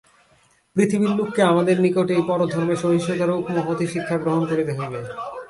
[0.75, 4.99] পৃথিবীর লোককে আমাদের নিকট এই পরধর্মে সহিষ্ণুতা-রূপ মহতী শিক্ষা গ্রহণ করিতে হইবে।